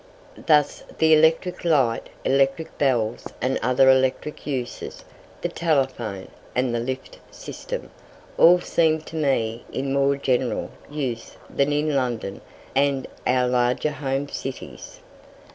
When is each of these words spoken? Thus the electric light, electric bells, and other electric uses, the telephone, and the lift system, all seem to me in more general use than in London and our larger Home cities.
Thus 0.47 0.83
the 0.97 1.13
electric 1.13 1.63
light, 1.63 2.09
electric 2.25 2.75
bells, 2.79 3.27
and 3.39 3.59
other 3.61 3.87
electric 3.87 4.47
uses, 4.47 5.05
the 5.41 5.47
telephone, 5.47 6.27
and 6.55 6.73
the 6.73 6.79
lift 6.79 7.19
system, 7.29 7.91
all 8.35 8.59
seem 8.59 9.01
to 9.01 9.15
me 9.15 9.63
in 9.71 9.93
more 9.93 10.15
general 10.17 10.71
use 10.89 11.37
than 11.51 11.71
in 11.71 11.93
London 11.95 12.41
and 12.75 13.05
our 13.27 13.47
larger 13.47 13.91
Home 13.91 14.27
cities. 14.27 15.01